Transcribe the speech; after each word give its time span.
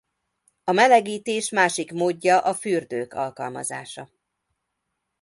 A 0.63 0.71
melegítés 0.71 1.49
másik 1.49 1.91
módja 1.91 2.39
a 2.39 2.53
fürdők 2.53 3.13
alkalmazása. 3.13 4.09